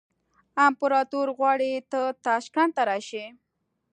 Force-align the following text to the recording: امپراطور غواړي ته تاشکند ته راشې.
امپراطور 0.67 1.27
غواړي 1.37 1.71
ته 1.91 2.01
تاشکند 2.25 2.71
ته 2.77 2.81
راشې. 2.89 3.25